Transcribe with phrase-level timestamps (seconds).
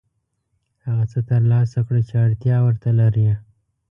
[0.85, 3.29] هغه څه ترلاسه کړه چې اړتیا ورته لرې.